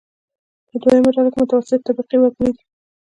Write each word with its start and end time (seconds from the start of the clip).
په 0.67 0.75
دویمه 0.81 1.09
ډله 1.15 1.29
کې 1.31 1.37
متوسطې 1.41 1.83
طبقې 1.87 2.17
وګړي 2.19 2.49
دي. 2.55 2.63